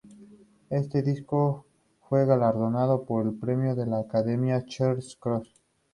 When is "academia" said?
3.99-4.65